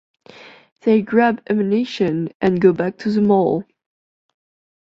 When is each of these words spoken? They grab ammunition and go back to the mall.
They 0.81 1.03
grab 1.03 1.43
ammunition 1.47 2.29
and 2.41 2.59
go 2.59 2.73
back 2.73 2.97
to 2.97 3.11
the 3.11 3.21
mall. 3.21 3.65